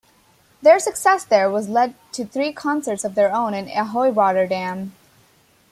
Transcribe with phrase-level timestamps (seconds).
[0.63, 4.93] Their success there led to three concerts of their own in Ahoy Rotterdam.